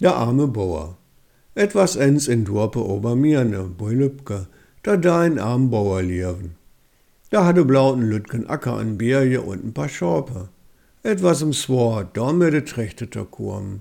Der 0.00 0.14
arme 0.14 0.46
Bauer. 0.46 0.96
Etwas 1.56 1.96
ens 1.96 2.28
in 2.28 2.44
Dorpe 2.44 2.78
Obermirne, 2.78 3.68
bei 3.76 3.90
Lübke, 3.90 4.46
da 4.84 4.96
da 4.96 5.22
ein 5.22 5.40
arm 5.40 5.70
Bauer 5.70 6.02
lieven. 6.02 6.54
Da 7.30 7.44
hatte 7.44 7.64
blauten 7.64 8.08
Lütgen 8.08 8.46
Acker 8.46 8.74
an 8.74 8.96
Bierje 8.96 9.40
und 9.42 9.64
ein 9.64 9.74
paar 9.74 9.88
Schorpe. 9.88 10.50
Etwas 11.02 11.42
im 11.42 11.52
Swar, 11.52 12.08
da 12.12 12.32
mir 12.32 12.52
de 12.52 12.60
trächteter 12.60 13.24
Kurm. 13.24 13.80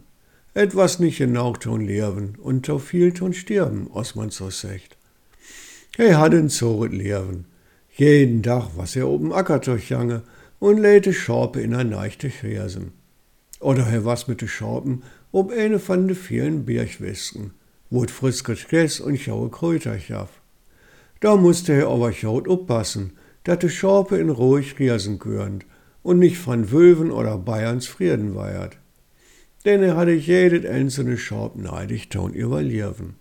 Etwas 0.56 0.98
nicht 0.98 1.20
genau 1.20 1.54
ton 1.54 1.86
lewen 1.86 2.36
und 2.42 2.66
to 2.66 2.80
viel 2.80 3.14
ton 3.14 3.34
stirben, 3.34 3.88
os 3.94 4.16
man 4.16 4.32
so 4.32 4.50
secht. 4.50 4.98
Hatte 6.00 6.38
ein 6.38 6.50
Zoret 6.50 6.94
lewen. 6.94 7.46
Jeden 7.96 8.42
Tag 8.42 8.72
was 8.76 8.96
er 8.96 9.08
oben 9.08 9.32
Acker 9.32 9.60
durchjange 9.60 10.24
und 10.58 10.80
lähte 10.80 11.14
Schorpe 11.14 11.62
in 11.62 11.76
ein 11.76 11.90
neichte 11.90 12.32
Fersen. 12.32 12.94
Oder 13.60 13.88
er 13.88 14.06
was 14.06 14.28
mit 14.28 14.42
de 14.42 14.48
Schorpen 14.48 15.04
ob 15.32 15.52
eine 15.52 15.80
von 15.80 16.08
de 16.08 16.16
vielen 16.16 16.66
Birchwesken, 16.66 17.52
wo 17.90 18.06
frisket 18.06 18.70
Gess 18.70 19.00
und 19.00 19.20
schaue 19.20 19.50
Kräuter 19.50 20.00
schaff. 20.00 20.42
Da 21.20 21.36
musste 21.36 21.74
er 21.74 21.88
aber 21.88 22.14
schaut 22.14 22.48
oppassen, 22.48 23.14
dat 23.44 23.64
de 23.64 23.70
Schorpe 23.70 24.18
in 24.18 24.30
ruhig 24.30 24.78
riesen 24.80 25.20
könnt 25.20 25.66
und 26.04 26.20
nicht 26.20 26.38
von 26.38 26.72
Wölven 26.72 27.12
oder 27.12 27.38
Bayerns 27.38 27.88
Frieden 27.88 28.36
weiert. 28.36 28.78
Denn 29.66 29.82
er 29.84 29.98
hatte 29.98 30.12
jedet 30.12 30.66
einzelne 30.66 31.18
Schorp 31.18 31.56
neidig 31.56 32.10
ton 32.10 32.34
überlieven. 32.34 33.16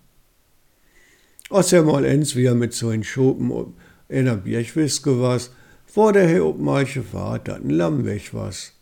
Als 1.48 1.72
er 1.72 1.82
mal 1.82 2.05
ens 2.05 2.34
wie 2.36 2.44
er 2.44 2.55
mit 2.55 2.74
so 2.74 2.88
ein 2.88 3.05
Schopen 3.05 3.50
ob 3.50 3.74
einer 4.08 4.36
Birchwiske 4.36 5.20
was, 5.20 5.50
vor 5.86 6.12
der 6.12 6.28
er 6.28 6.44
ob 6.44 6.58
manche 6.58 7.02
Fahrt 7.02 7.48
dat 7.48 7.64
ein 7.64 7.70
Lamm 7.70 8.05
weg 8.05 8.34
was. 8.34 8.75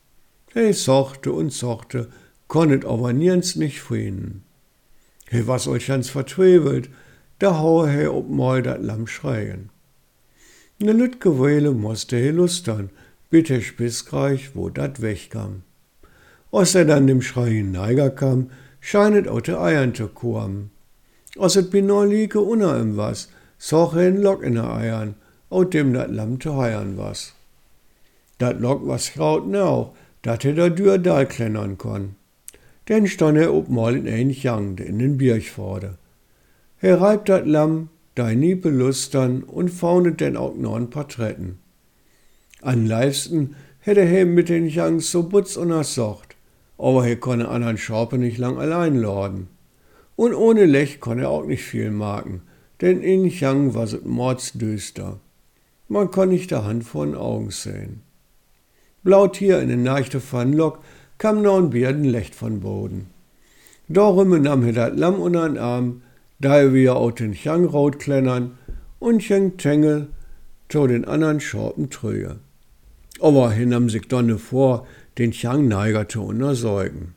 He 0.54 0.72
sochte 0.72 1.32
und 1.32 1.52
sochte, 1.52 2.08
konnet 2.48 2.84
aber 2.84 3.12
nirgends 3.12 3.56
nicht 3.56 3.80
finden. 3.80 4.44
He 5.28 5.46
was 5.46 5.66
euch 5.66 5.88
ganz 5.88 6.08
vertwebelt, 6.08 6.88
da 7.40 7.58
haue 7.58 7.90
he 7.90 8.06
ob 8.06 8.30
mal 8.30 8.62
dat 8.62 8.80
Lamm 8.82 9.06
schreien. 9.06 9.70
Ne 10.78 10.92
lütge 10.92 11.38
Weile 11.40 11.72
musste 11.72 12.16
he 12.16 12.30
lustern, 12.30 12.90
bitte 13.30 13.60
spissreich, 13.62 14.54
wo 14.54 14.68
dat 14.68 15.02
wegkam. 15.02 15.62
Als 16.52 16.76
er 16.76 16.84
dann 16.84 17.08
dem 17.08 17.20
Schreien 17.20 17.72
Neiger 17.72 18.10
kam, 18.10 18.50
scheinet 18.80 19.26
auch 19.26 19.40
de 19.40 19.56
Eiern 19.56 19.92
zu 19.92 20.06
kommen. 20.06 20.70
Als 21.36 21.56
et 21.56 21.70
binor 21.70 22.06
liege 22.06 22.40
unna 22.40 22.76
im 22.76 22.96
was, 22.96 23.28
soch 23.58 23.96
er 23.96 24.06
en 24.06 24.22
Lock 24.22 24.44
in 24.44 24.54
de 24.54 24.62
Eiern, 24.62 25.16
aus 25.50 25.70
dem 25.70 25.92
dat 25.92 26.10
Lamm 26.10 26.40
zu 26.40 26.56
heiern 26.56 26.96
was. 26.96 27.34
Dat 28.38 28.60
Lock 28.60 28.86
was 28.86 29.12
graut 29.14 29.52
auch, 29.56 29.96
dat 30.24 30.44
er 30.44 30.54
da 30.54 30.68
dür 30.68 30.98
da 30.98 31.24
klennern 31.24 31.76
kon. 31.78 32.16
Denn 32.88 33.06
stand 33.06 33.38
er 33.38 33.52
ob 33.54 33.68
mal 33.68 33.96
in 33.96 34.08
ein 34.08 34.30
Jang, 34.30 34.78
in 34.78 34.98
den 34.98 35.18
Birch 35.18 35.50
vorde. 35.50 35.98
Er 36.80 37.00
reibt 37.00 37.28
dat 37.28 37.46
Lamm, 37.46 37.88
dei 38.14 38.34
nie 38.34 38.54
belustern 38.54 39.42
und 39.42 39.70
faunet 39.70 40.20
denn 40.20 40.36
auch 40.36 40.54
noch 40.54 40.76
ein 40.76 40.90
paar 40.90 41.08
Tretten. 41.08 41.58
An 42.62 42.86
leifsten 42.86 43.56
hätte 43.80 44.00
er 44.00 44.24
mit 44.24 44.48
den 44.48 44.66
Jangs 44.66 45.10
so 45.10 45.24
butz 45.24 45.56
und 45.56 45.70
ersocht, 45.70 46.36
aber 46.78 47.06
er 47.06 47.16
konne 47.16 47.48
andern 47.48 47.78
Schorpe 47.78 48.16
nicht 48.16 48.38
lang 48.38 48.56
allein 48.56 48.96
lorden. 48.96 49.48
Und 50.16 50.34
ohne 50.34 50.64
Lech 50.64 51.00
konne 51.00 51.22
er 51.22 51.30
auch 51.30 51.44
nicht 51.44 51.64
viel 51.64 51.90
marken, 51.90 52.42
denn 52.80 53.02
in 53.02 53.26
Jang 53.26 53.74
war 53.74 53.84
es 53.84 54.02
mordsdüster. 54.04 55.20
Man 55.88 56.10
konn 56.10 56.30
nicht 56.30 56.50
der 56.50 56.64
Hand 56.64 56.84
vor 56.84 57.04
den 57.04 57.14
Augen 57.14 57.50
sehen. 57.50 58.02
Blaut 59.04 59.36
hier 59.36 59.60
in 59.60 59.68
den 59.68 59.82
neichte 59.82 60.18
Pfannlock 60.18 60.78
kam 61.18 61.42
noch 61.42 61.58
ein 61.58 61.70
Bierdenlecht 61.70 62.34
von 62.34 62.60
Boden. 62.60 63.10
Darum 63.86 64.40
nahm 64.40 64.64
er 64.64 64.72
dat 64.72 64.98
Lamm 64.98 65.20
unter 65.20 65.46
den 65.46 65.58
Arm, 65.58 66.02
da 66.40 66.72
wieder 66.72 66.96
aus 66.96 67.14
den 67.16 67.34
Chang 67.34 67.66
raut 67.66 67.98
klennern 67.98 68.58
und 68.98 69.20
Cheng 69.20 69.58
Tengel 69.58 70.08
to 70.68 70.86
den 70.86 71.04
anderen 71.04 71.40
Schorpen 71.40 71.90
trüge. 71.90 72.36
Aber 73.20 73.54
er 73.54 73.66
nahm 73.66 73.90
sich 73.90 74.08
donne 74.08 74.38
vor, 74.38 74.86
den 75.18 75.32
Chang 75.32 75.68
Neiger 75.68 76.08
zu 76.08 76.22
untersäugen. 76.22 77.14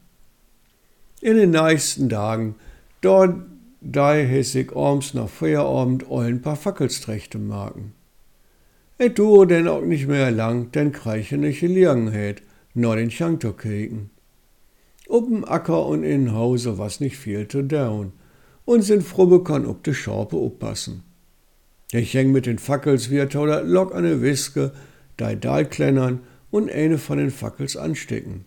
In 1.21 1.37
den 1.37 1.51
nächsten 1.51 2.09
Tagen, 2.09 2.55
dort 3.01 3.35
da 3.79 4.13
hässig 4.13 4.73
orms 4.73 5.13
nach 5.13 5.29
Feierabend 5.29 6.11
ein 6.11 6.41
paar 6.41 6.57
Fackelstrechte 6.57 7.37
marken. 7.37 7.93
Et 8.99 9.17
du 9.17 9.45
denn 9.45 9.67
auch 9.67 9.83
nicht 9.83 10.07
mehr 10.07 10.31
lang, 10.31 10.71
denn 10.71 10.91
Kreiche 10.91 11.37
nicht 11.37 11.59
Gelegenheit, 11.59 12.41
nur 12.73 12.95
den 12.95 13.09
Chang 13.09 13.39
zu 13.39 13.53
kriegen. 13.53 14.09
Ob'n 15.07 15.45
Acker 15.45 15.85
und 15.85 16.03
in 16.03 16.33
Hause 16.33 16.77
was 16.77 16.99
nicht 16.99 17.17
viel 17.17 17.47
zu 17.47 17.61
down, 17.61 18.11
und 18.65 18.81
sind 18.81 19.03
froh 19.03 19.39
kann 19.39 19.65
ob 19.65 19.83
de 19.83 19.93
Schorpe 19.93 20.35
oppassen. 20.35 21.03
Ich 21.91 22.13
häng 22.13 22.31
mit 22.31 22.45
den 22.45 22.57
Fackels 22.57 23.09
wie 23.09 23.25
toller 23.27 23.63
Lock 23.63 23.95
an 23.95 24.03
de 24.03 24.21
Wiske, 24.21 24.73
dei 25.15 25.35
Dal 25.35 25.65
klennern 25.65 26.21
und 26.51 26.69
eine 26.69 26.97
von 26.97 27.17
den 27.17 27.31
Fackels 27.31 27.77
anstecken. 27.77 28.45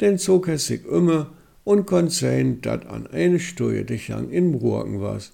Denn 0.00 0.16
zog 0.16 0.48
es 0.48 0.66
sich 0.66 0.86
immer 0.86 1.32
und 1.64 1.86
konnt 1.86 2.12
sehen, 2.12 2.62
dat 2.62 2.86
an 2.86 3.06
eine 3.08 3.38
Stuje 3.38 3.84
de 3.84 3.98
Chang 3.98 4.30
in 4.30 4.52
Brurken 4.52 5.00
was. 5.02 5.32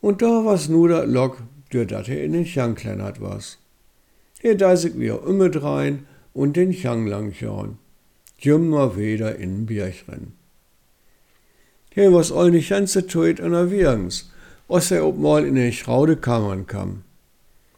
Und 0.00 0.20
da 0.20 0.44
was 0.44 0.68
nur 0.68 0.88
dat 0.88 1.08
Lock, 1.08 1.38
der 1.74 1.84
dat 1.86 2.08
in 2.08 2.32
den 2.32 2.44
Chang 2.44 2.74
klennert 2.74 3.20
was. 3.20 3.58
Er 4.42 4.54
da 4.54 4.76
sich 4.76 4.98
wie 4.98 5.08
immer 5.08 5.48
drein 5.48 6.06
und 6.32 6.56
den 6.56 6.72
Chang 6.72 7.06
lang 7.06 7.32
schauen. 7.32 7.78
Jümmer 8.38 8.96
wieder 8.96 9.36
in 9.36 9.66
Birch 9.66 10.04
rennen. 10.08 10.34
Hier 11.92 12.12
was 12.12 12.32
all 12.32 12.50
nicht 12.50 12.70
ganze 12.70 13.06
Tuit 13.06 13.40
an 13.40 13.52
der 13.52 13.70
Wirgens, 13.70 14.30
os 14.68 14.90
er 14.90 15.06
ob 15.06 15.18
mal 15.18 15.44
in 15.44 15.54
den 15.54 15.72
Schraude 15.72 16.16
Kammern 16.16 16.66
kam. 16.66 17.04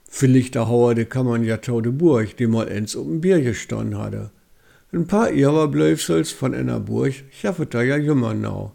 Vielleicht 0.09 0.55
der 0.55 0.69
Hauer 0.69 0.95
de 0.95 1.05
Kammern 1.05 1.45
ja 1.45 1.59
tode 1.59 1.93
Burg, 1.93 2.37
die 2.39 2.47
mal 2.47 2.69
ens 2.69 2.95
um 2.95 3.21
Bier 3.21 3.43
gestanden 3.43 3.99
hatte. 3.99 4.31
Ein 4.93 5.07
paar 5.07 5.31
ihrer 5.31 5.69
Blöfsels 5.69 6.33
von 6.33 6.55
einer 6.55 6.81
Burg 6.81 7.13
schaffet 7.31 7.75
er 7.75 7.83
ja 7.83 7.97
jümmer 7.97 8.35
nau. 8.35 8.73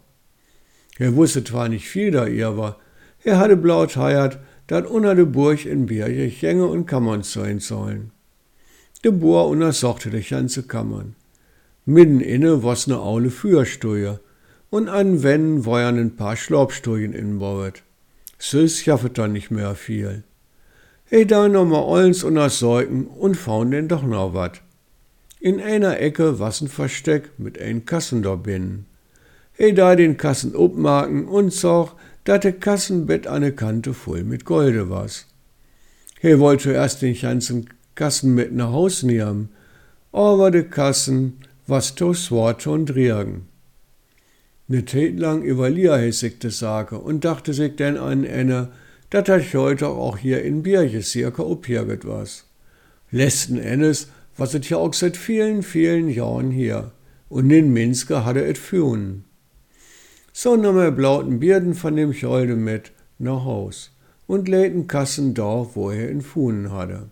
Er 0.98 1.16
wusste 1.16 1.42
zwar 1.42 1.68
nicht 1.68 1.88
viel 1.88 2.12
da 2.12 2.26
ihr 2.26 2.56
war, 2.56 2.78
er 3.24 3.38
hatte 3.38 3.56
blaut 3.56 3.96
heiert, 3.96 4.38
dat 4.72 4.86
unter 4.86 5.14
de 5.14 5.26
Burg 5.26 5.66
in 5.66 5.84
Birche 5.84 6.30
Gänge 6.30 6.66
und 6.66 6.86
Kammern 6.86 7.22
sein 7.22 7.60
sollen. 7.60 8.10
De 9.04 9.10
Bohr 9.10 9.48
untersuchte 9.48 10.08
de 10.08 10.22
ganze 10.22 10.62
Kammern. 10.62 11.14
Mitten 11.84 12.20
inne 12.20 12.62
was 12.62 12.86
ne 12.86 12.98
aule 12.98 13.28
Führstuje, 13.28 14.20
und 14.70 14.88
an 14.88 15.22
Wänden 15.22 15.66
waren 15.66 15.98
ein 15.98 16.16
paar 16.16 16.36
Schlaubstudien 16.36 17.12
inbauet. 17.12 17.82
Süß 18.38 18.80
schaffet 18.80 19.18
dann 19.18 19.34
nicht 19.34 19.50
mehr 19.50 19.74
viel. 19.74 20.22
He 21.04 21.26
da 21.26 21.48
noch 21.48 21.66
mal 21.66 21.84
allens 21.84 22.24
untersäugen 22.24 23.08
und 23.08 23.36
faun 23.36 23.72
denn 23.72 23.88
doch 23.88 24.02
noch 24.04 24.32
wat. 24.32 24.62
In 25.38 25.60
einer 25.60 26.00
Ecke 26.00 26.40
was 26.40 26.62
ein 26.62 26.68
Versteck 26.68 27.24
mit 27.36 27.60
ein 27.60 27.84
Kassen 27.84 28.22
da 28.22 28.36
binnen. 28.36 28.86
He 29.52 29.74
da 29.74 29.96
den 29.96 30.16
Kassen 30.16 30.56
obmarken 30.56 31.28
und 31.28 31.52
zog, 31.52 31.94
dat 32.24 32.42
de 32.42 32.52
Kassenbett 32.52 33.24
de 33.24 33.52
Kante 33.52 33.92
voll 33.92 34.22
mit 34.22 34.44
Golde 34.44 34.88
was. 34.88 35.26
He 36.20 36.38
wollte 36.38 36.72
erst 36.72 37.02
den 37.02 37.14
ganzen 37.14 37.68
Kassen 37.94 38.34
mit 38.34 38.52
nach 38.52 38.72
Haus 38.72 39.02
nehmen, 39.02 39.48
aber 40.12 40.50
de 40.50 40.62
Kassen 40.62 41.38
was 41.66 41.94
to 41.94 42.14
swart 42.14 42.66
und 42.66 42.86
driegen. 42.86 43.48
Ne 44.68 44.84
Tät 44.84 45.18
lang 45.18 45.42
überlier 45.42 45.98
hessig 45.98 46.38
de 46.40 46.50
Sage 46.50 46.98
und 46.98 47.24
dachte 47.24 47.52
sich 47.52 47.76
denn 47.76 47.96
an 47.96 48.24
enne, 48.24 48.68
dat 49.10 49.28
hat 49.28 49.52
heute 49.52 49.88
auch 49.88 50.16
hier 50.16 50.42
in 50.42 50.62
Bierche 50.62 51.02
circa 51.02 51.42
opjerget 51.42 52.06
was. 52.06 52.44
Letzten 53.10 53.58
Endes 53.58 54.08
was 54.36 54.54
et 54.54 54.68
ja 54.70 54.78
auch 54.78 54.94
seit 54.94 55.16
vielen, 55.16 55.62
vielen 55.62 56.08
Jahren 56.08 56.50
hier 56.50 56.92
und 57.28 57.50
in 57.50 57.72
Minske 57.72 58.24
hatte 58.24 58.44
et 58.44 58.58
führen. 58.58 59.24
So 60.32 60.56
nahm 60.56 60.78
er 60.78 60.90
blauten 60.90 61.40
Bierden 61.40 61.74
von 61.74 61.94
dem 61.96 62.12
Scholde 62.12 62.56
mit 62.56 62.92
nach 63.18 63.44
Haus 63.44 63.90
und 64.26 64.48
läden 64.48 64.86
Kassen 64.86 65.34
da, 65.34 65.66
wo 65.74 65.90
er 65.90 66.08
in 66.08 66.22
Funen 66.22 66.72
hatte. 66.72 67.10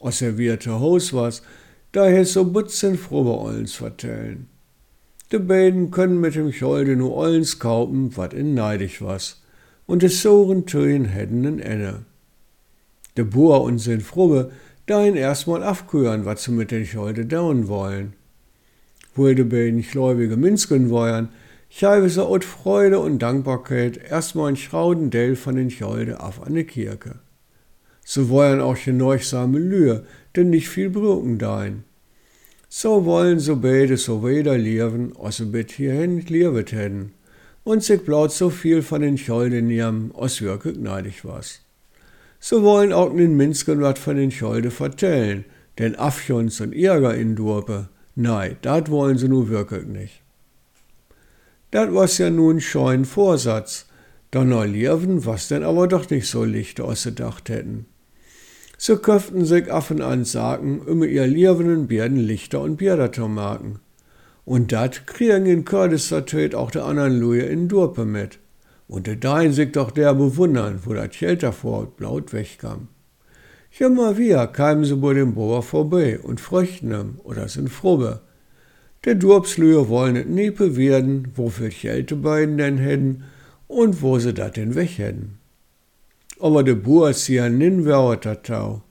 Aus 0.00 0.20
er 0.20 0.36
wierte 0.36 0.80
Haus 0.80 1.12
was, 1.12 1.42
daher 1.92 2.24
so 2.24 2.44
butzen 2.44 2.98
frohe 2.98 3.38
Ollens 3.38 3.74
vertellen. 3.74 4.48
De 5.30 5.38
beiden 5.38 5.90
können 5.90 6.20
mit 6.20 6.34
dem 6.34 6.52
Scholde 6.52 6.96
nur 6.96 7.16
Ollens 7.16 7.58
kaufen, 7.58 8.16
wat 8.16 8.34
in 8.34 8.54
neidig 8.54 9.00
was, 9.00 9.42
und 9.86 10.02
des 10.02 10.20
Soren 10.20 10.66
Töen 10.66 11.04
hätten 11.04 11.44
en 11.44 11.60
Enne. 11.60 12.04
De 13.16 13.24
Boer 13.24 13.62
und 13.62 13.78
sein 13.78 14.00
Frubbe, 14.00 14.50
dahin 14.86 15.14
erstmal 15.14 15.62
afküren, 15.62 16.24
wat 16.24 16.40
sie 16.40 16.50
mit 16.50 16.70
den 16.70 16.84
Scholde 16.84 17.24
dauen 17.24 17.68
wollen. 17.68 18.14
Wo 19.14 19.32
de 19.32 19.44
beiden 19.44 19.82
gläubige 19.82 20.36
Minsken 20.36 20.90
wollen, 20.90 21.28
schreibe 21.76 22.08
sie 22.08 22.24
aus 22.24 22.44
Freude 22.44 23.00
und 23.00 23.18
Dankbarkeit 23.18 23.96
erstmal 23.96 24.50
ein 24.50 24.56
Schraudendell 24.56 25.34
von 25.34 25.56
den 25.56 25.70
Scholde 25.70 26.20
auf 26.20 26.40
die 26.48 26.62
Kirche. 26.62 27.16
So 28.04 28.28
wollen 28.28 28.60
auch 28.60 28.76
geneuchsame 28.76 29.58
Lühe, 29.58 30.04
denn 30.36 30.50
nicht 30.50 30.68
viel 30.68 30.88
Brücken 30.88 31.38
dein. 31.38 31.82
So 32.68 33.04
wollen 33.04 33.40
so 33.40 33.56
beide 33.56 33.96
so 33.96 34.24
wieder 34.24 34.56
leben, 34.56 35.14
als 35.20 35.38
sie 35.38 35.46
bit 35.46 35.72
hierhin 35.72 36.24
gelebt 36.24 36.70
hätten. 36.70 37.12
Und 37.64 37.82
sich 37.82 38.04
blaut 38.04 38.30
so 38.30 38.50
viel 38.50 38.82
von 38.82 39.00
den 39.00 39.18
Scholden 39.18 39.66
nehmen, 39.66 40.12
als 40.16 40.42
wirklich 40.42 40.76
gnädig 40.76 41.24
was. 41.24 41.62
So 42.38 42.62
wollen 42.62 42.92
auch 42.92 43.12
den 43.16 43.36
Minskern 43.36 43.80
wat 43.80 43.98
von 43.98 44.16
den 44.16 44.30
Scholde 44.30 44.70
vertellen, 44.70 45.44
denn 45.78 45.96
Affjons 45.96 46.60
und 46.60 46.72
Ärger 46.72 47.14
in 47.14 47.34
Durpe, 47.34 47.88
nein, 48.14 48.58
dat 48.62 48.90
wollen 48.90 49.18
sie 49.18 49.28
nu 49.28 49.48
wirklich 49.48 49.86
nicht. 49.86 50.23
Dat 51.74 51.92
was 51.92 52.18
ja 52.18 52.30
nun 52.30 52.60
scheun 52.60 53.04
Vorsatz, 53.04 53.86
dann 54.30 54.50
neu 54.50 54.64
leben 54.64 55.26
was 55.26 55.48
denn 55.48 55.64
aber 55.64 55.88
doch 55.88 56.08
nicht 56.08 56.28
so 56.28 56.44
licht 56.44 56.80
als 56.80 57.02
sie 57.02 57.08
gedacht 57.08 57.48
hätten. 57.48 57.86
So 58.78 58.96
köften 58.96 59.44
sich 59.44 59.72
Affen 59.72 60.00
an 60.00 60.24
sagen, 60.24 60.82
immer 60.86 61.06
ihr 61.06 61.26
liebenden 61.26 61.88
Bärden 61.88 62.18
Lichter 62.18 62.60
und 62.60 62.76
Bierder 62.76 63.10
zu 63.10 63.26
machen. 63.26 63.80
Und 64.44 64.70
dat 64.70 65.08
kriegen 65.08 65.46
in 65.46 65.64
Kurdistan 65.64 66.26
tät 66.26 66.54
auch 66.54 66.70
der 66.70 66.84
anderen 66.84 67.18
Luje 67.18 67.42
in 67.42 67.66
Durpe 67.66 68.04
mit. 68.04 68.38
Und 68.86 69.08
der 69.08 69.16
Dein 69.16 69.52
sich 69.52 69.72
doch 69.72 69.90
der 69.90 70.14
bewundern, 70.14 70.78
wo 70.84 70.94
dat 70.94 71.18
Geld 71.18 71.42
davor 71.42 71.86
blaut 71.96 72.32
wegkam. 72.32 72.86
Immer 73.80 74.16
wieder 74.16 74.46
kamen 74.46 74.84
sie 74.84 74.94
bei 74.94 75.14
dem 75.14 75.34
Bauer 75.34 75.64
vorbei 75.64 76.20
und 76.20 76.40
fröchten 76.40 77.18
oder 77.24 77.48
sind 77.48 77.68
frobe. 77.68 78.20
Der 79.04 79.14
Durpslühe 79.14 79.88
wollen 79.88 80.16
et 80.16 80.28
niepe 80.28 80.76
werden, 80.76 81.28
wofür 81.34 81.70
die 81.70 82.14
beiden 82.14 82.58
denn 82.58 82.78
hätten 82.78 83.24
und 83.68 84.02
wo 84.02 84.18
sie 84.18 84.32
dat 84.32 84.56
denn 84.56 84.74
weg 84.74 84.98
hätten 84.98 85.38
aber 86.40 86.62
de 86.62 86.76
sie 87.12 87.36
ja 87.36 87.48
nin 87.48 87.84
Tau. 88.42 88.82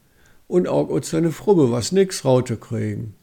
Und 0.48 0.68
auch 0.68 0.90
ut 0.90 1.06
seine 1.06 1.32
Frubbe 1.32 1.72
was 1.72 1.92
nix 1.92 2.26
raute 2.26 2.58
kriegen. 2.58 3.14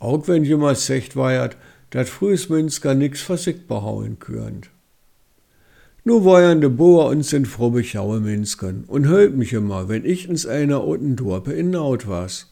Auch 0.00 0.28
wenn 0.28 0.44
jemals 0.44 0.86
secht 0.86 1.16
weiert, 1.16 1.56
dat 1.90 2.08
frühes 2.08 2.48
Münsker 2.48 2.94
nix 2.94 3.22
versickt 3.22 3.66
behauen 3.68 4.18
könnt. 4.18 4.70
Nu 6.04 6.24
weiern 6.24 6.60
de 6.60 6.70
Boer 6.70 7.06
und 7.06 7.24
sind 7.24 7.48
frubbe 7.48 7.82
Schaue 7.84 8.20
Minskern 8.20 8.84
und 8.86 9.08
höllt 9.08 9.36
mich 9.36 9.52
immer, 9.52 9.88
wenn 9.88 10.04
ich 10.04 10.28
ins 10.28 10.46
einer 10.46 10.84
unten 10.84 11.16
Dorpe 11.16 11.52
in 11.52 11.70
Naut 11.70 12.06
was. 12.06 12.50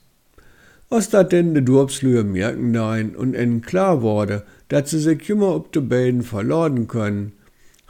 Was 0.88 1.10
dat 1.10 1.32
denn 1.32 1.54
de 1.54 1.62
Dorpslühe 1.62 2.22
merken 2.22 2.70
nein 2.70 3.16
und 3.16 3.34
en 3.34 3.60
klar 3.60 4.02
wurde, 4.02 4.44
dat 4.68 4.88
sie 4.88 5.00
sich 5.00 5.28
immer 5.28 5.54
ob 5.54 5.72
de 5.72 5.82
beiden 5.82 6.22
verladen 6.22 6.86
können, 6.86 7.32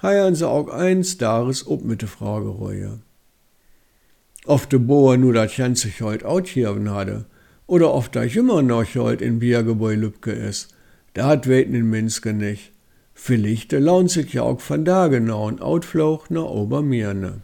heiern 0.01 0.35
sie 0.35 0.49
auch 0.49 0.69
eins 0.69 1.19
Dares 1.19 1.67
ob 1.67 1.85
mit 1.85 2.01
der 2.01 2.09
Fragereue. 2.09 3.01
Ob 4.47 4.71
de 4.71 4.79
Boer 4.79 5.17
nu 5.17 5.33
dat 5.33 5.57
ganze 5.57 5.89
heut 6.01 6.25
outgeben 6.25 6.91
hatte, 6.91 7.27
oder 7.67 7.93
ob 7.93 8.13
da 8.13 8.23
immer 8.23 8.63
noch 8.63 8.95
heut 8.95 9.21
in 9.21 9.41
Biergebäu 9.41 9.95
Lübke 9.95 10.33
is, 10.33 10.69
dat 11.15 11.49
weten 11.49 11.75
in 11.75 11.91
Minske 11.91 12.33
nicht. 12.33 12.73
Vielleicht 13.13 13.73
lohnt 13.73 14.11
sich 14.11 14.33
ja 14.35 14.43
auch 14.43 14.61
von 14.61 14.85
da 14.85 15.09
genau 15.09 15.49
ein 15.49 15.61
Outflug 15.61 16.31
nach 16.31 16.45
Obermirne. 16.45 17.41